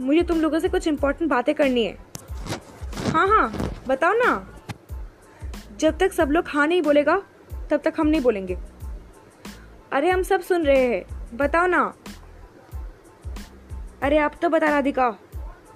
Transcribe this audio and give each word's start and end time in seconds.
मुझे 0.00 0.22
तुम 0.22 0.40
लोगों 0.40 0.58
से 0.58 0.68
कुछ 0.68 0.88
इम्पोर्टेंट 0.88 1.30
बातें 1.30 1.54
करनी 1.54 1.84
है। 1.84 1.98
हाँ 3.12 3.28
हाँ 3.28 3.70
बताओ 3.88 4.12
ना। 4.12 4.60
जब 5.78 5.98
तक 5.98 6.12
सब 6.12 6.30
लोग 6.30 6.44
हाँ 6.48 6.66
नहीं 6.66 6.82
बोलेगा, 6.82 7.22
तब 7.70 7.80
तक 7.84 7.94
हम 8.00 8.06
नहीं 8.06 8.20
बोलेंगे। 8.20 8.58
अरे, 9.92 10.10
हम 10.10 10.22
सब 10.22 10.40
सुन 10.40 10.64
रहे 10.64 10.86
हैं। 10.86 11.04
बताओ 11.36 11.66
ना। 11.66 11.94
अरे, 14.02 14.18
आप 14.18 14.34
तो 14.42 14.48
बता 14.48 14.66
राधिका 14.66 15.18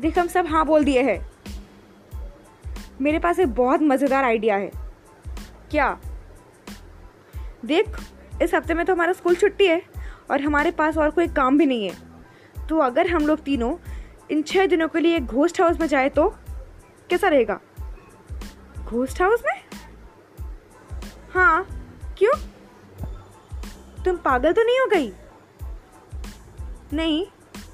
देख, 0.00 0.18
हम 0.18 0.26
सब 0.26 0.46
हाँ 0.46 0.66
बोल 0.66 0.84
दिए 0.84 1.02
हैं। 1.02 1.32
मेरे 3.00 3.18
पास 3.18 3.38
एक 3.38 3.48
बहुत 3.48 3.82
मज़ेदार 3.82 4.24
आइडिया 4.24 4.56
है। 4.56 4.70
क्या? 5.70 6.00
देख, 7.64 7.86
इस 8.42 8.54
हफ़्ते 8.54 8.74
में 8.74 8.86
तो 8.86 8.92
हमारा 8.92 9.12
स्कूल 9.12 9.34
छुट्टी 9.34 9.66
है 9.66 9.82
और 10.30 10.40
हमारे 10.40 10.70
पास 10.70 10.98
और 10.98 11.10
कोई 11.10 11.28
काम 11.28 11.58
भी 11.58 11.66
नहीं 11.66 11.90
है। 11.90 12.12
तो 12.68 12.78
अगर 12.78 13.10
हम 13.10 13.26
लोग 13.26 13.42
तीनों 13.42 13.76
इन 14.30 14.42
छः 14.42 14.66
दिनों 14.66 14.88
के 14.88 15.00
लिए 15.00 15.20
घोस्ट 15.20 15.60
हाउस 15.60 15.80
में 15.80 15.86
जाए 15.86 16.08
तो 16.08 16.28
कैसा 17.10 17.28
रहेगा? 17.28 17.60
घोस्ट 18.84 19.22
हाउस 19.22 19.42
में? 19.46 19.62
हाँ 21.34 21.66
क्यों? 22.18 22.32
तुम 24.04 24.16
पागल 24.16 24.52
तो 24.52 24.62
नहीं 24.62 24.80
हो 24.80 24.86
गई? 24.86 25.12
नहीं, 26.92 27.26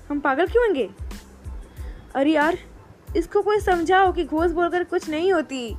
हम 0.09 0.21
पागल 0.21 0.47
क्यों 0.47 0.67
होंगे? 0.67 0.91
अरे 2.15 2.33
यार, 2.33 2.59
इसको 3.17 3.43
कोई 3.43 3.61
समझाओ 3.61 4.13
कि 4.13 4.25
घोष 4.25 4.51
बोलकर 4.51 4.85
कुछ 4.85 5.09
नहीं 5.09 5.33
होती। 5.33 5.77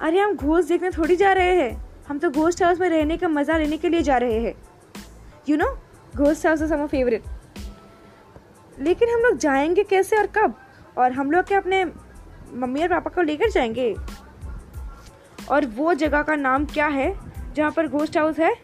अरे 0.00 0.20
हम 0.20 0.36
घोष 0.36 0.64
देखने 0.64 0.90
थोड़ी 0.90 1.16
जा 1.16 1.32
रहे 1.32 1.62
हैं। 1.62 1.88
हम 2.08 2.18
तो 2.18 2.30
घोस्ट 2.30 2.62
हाउस 2.62 2.80
में 2.80 2.88
रहने 2.88 3.16
का 3.16 3.28
मज़ा 3.28 3.58
लेने 3.58 3.78
के 3.78 3.88
लिए 3.88 4.02
जा 4.02 4.16
रहे 4.16 4.40
हैं। 4.40 4.54
You 5.48 5.56
know 5.56 5.78
ghost 6.16 6.46
house 6.46 6.62
is 6.62 6.72
हमारा 6.72 6.86
फेवरेट 6.86 7.22
लेकिन 8.80 9.08
हम 9.08 9.20
लोग 9.20 9.36
जाएँगे 9.36 9.82
कैसे 9.82 10.16
और 10.16 10.26
कब? 10.26 10.54
और 10.98 11.12
हम 11.12 11.30
लोग 11.30 11.44
क्या 11.44 11.58
अपने 11.58 11.84
मम्मी 12.54 12.82
और 12.82 12.88
पापा 12.88 13.10
को 13.10 13.22
लेकर 13.22 13.50
जाएँगे? 13.50 13.96
और 15.50 15.66
वो 15.66 15.94
जगह 15.94 16.22
का 16.22 16.36
नाम 16.36 16.64
क्या 16.64 16.86
है 16.86 17.18
जहाँ 17.54 17.70
पर 17.70 17.86
घोस्ट 17.86 18.18
हाउस 18.18 18.38
है? 18.38 18.54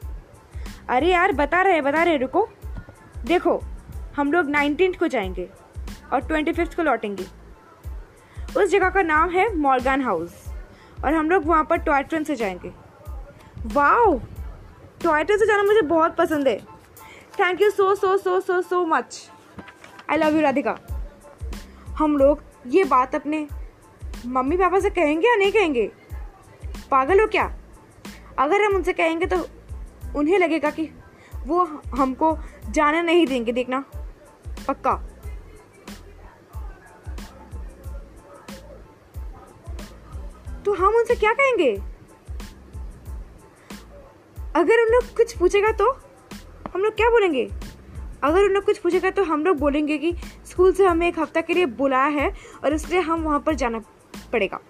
अरे 0.88 1.12
यार, 1.12 1.32
बता 1.32 1.62
रहे 1.62 1.80
बता 1.80 2.02
रहे 2.02 2.16
रुको। 2.16 2.48
देखो, 3.24 3.62
हम 4.16 4.32
लोग 4.32 4.50
नाइनटीन 4.50 4.92
को 4.92 5.06
जाएँगे 5.06 5.48
और 6.12 6.20
ट्वेंटी 6.20 6.52
फिफ्थ 6.52 6.76
को 6.76 6.82
लौटेंगे। 6.82 7.26
उस 8.56 8.70
जगह 8.70 8.90
का 8.90 9.02
नाम 9.02 9.30
है 9.30 9.56
मॉर्गन 9.56 10.02
हाउस 10.02 10.44
और 11.04 11.14
हम 11.14 11.30
लोग 11.30 11.44
वहाँ 11.44 11.64
पर 11.64 11.76
टॉय 11.76 12.02
ट्रेन 12.02 12.24
से 12.24 12.36
जाएँगे। 12.36 12.72
वाओ 13.66 14.20
टॉय 15.04 15.24
ट्रेन 15.24 15.38
से 15.38 15.46
जाना 15.46 15.62
मुझे 15.62 15.82
बहुत 15.82 16.16
पसंद 16.16 16.48
है। 16.48 16.58
Thank 17.40 17.62
you 17.62 17.70
so 17.70 17.94
so 17.94 18.16
so 18.16 18.40
so 18.40 18.62
so 18.62 18.86
much 18.86 19.30
I 20.10 20.16
love 20.16 20.36
you 20.36 20.40
Radhika. 20.40 20.78
हम 21.88 22.16
लोग 22.16 22.42
ये 22.66 22.84
बात 22.84 23.14
अपने 23.14 23.46
मम्मी 24.26 24.56
पापा 24.56 24.80
से 24.80 24.90
कहेंगे 24.90 25.28
या 25.28 25.36
नहीं 25.36 25.52
कहेंगे? 25.52 25.90
पागल 26.90 27.20
हो 27.20 27.26
क्या? 27.26 27.56
अगर 28.38 28.62
हम 28.62 28.74
उनसे 28.74 28.92
कहेंगे 28.92 29.26
तो 29.26 29.36
उन्हें 30.16 30.38
लगेगा 30.38 30.70
कि 30.70 30.90
वो 31.46 31.64
हमको 31.98 32.38
जाने 32.70 33.02
नहीं 33.02 33.26
देंगे, 33.26 33.52
देखना। 33.52 33.84
पक्का। 34.68 34.94
तो 40.64 40.74
हम 40.74 40.94
उनसे 40.94 41.14
क्या 41.14 41.32
कहेंगे? 41.32 41.72
अगर 44.56 44.86
उन 44.86 44.92
लोग 44.92 45.16
कुछ 45.16 45.36
पूछेगा 45.36 45.72
तो 45.72 45.90
हम 46.74 46.80
लोग 46.80 46.94
क्या 46.94 47.10
बोलेंगे? 47.10 47.50
अगर 48.24 48.44
उन 48.44 48.50
लोग 48.50 48.64
कुछ 48.64 48.78
पूछेगा 48.78 49.10
तो 49.10 49.24
हम 49.24 49.44
लोग 49.44 49.58
बोलेंगे 49.58 49.98
कि 49.98 50.14
स्कूल 50.46 50.72
से 50.72 50.86
हमें 50.86 51.06
एक 51.08 51.18
हफ़्ता 51.18 51.40
के 51.40 51.54
लिए 51.54 51.66
बुलाया 51.78 52.06
है 52.20 52.32
और 52.64 52.74
इसलिए 52.74 53.00
हम 53.00 53.22
वहाँ 53.22 53.40
पर 53.40 53.54
जाना 53.54 53.78
पड़ेगा। 54.32 54.60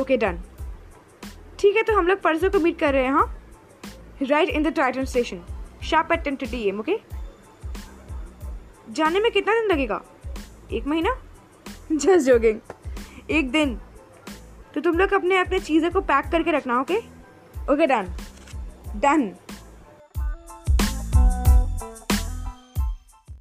ओके 0.00 0.16
डन 0.16 0.38
ठीक 1.58 1.76
है 1.76 1.82
तो 1.82 1.96
हम 1.96 2.06
लोग 2.06 2.20
परसों 2.20 2.50
को 2.50 2.60
मीट 2.60 2.78
कर 2.78 2.92
रहे 2.92 3.04
हैं 3.04 3.12
हाँ? 3.12 3.26
Right 4.22 4.48
in 4.48 4.62
the 4.62 4.72
Titan 4.74 5.04
station 5.04 5.40
sharp 5.84 6.12
at 6.12 6.22
ten 6.24 6.36
thirty 6.36 6.62
am 6.68 6.80
okay 6.80 6.98
जाने 8.90 9.20
में 9.20 9.30
कितना 9.32 9.54
दिन 9.54 9.70
लगेगा? 9.70 10.02
एक 10.72 10.86
महीना? 10.86 11.14
जस्ट 11.92 12.26
जोगिंग 12.26 12.60
एक 13.30 13.50
दिन। 13.50 13.74
तो 14.74 14.80
तुम 14.80 14.98
लोग 14.98 15.12
अपने 15.12 15.38
अपने 15.38 15.58
चीज़ें 15.60 15.90
को 15.92 16.00
पैक 16.00 16.30
करके 16.32 16.50
रखना 16.50 16.80
ओके 16.80 16.98
ओके 17.72 17.86
डन 17.86 18.08
डन 18.96 19.30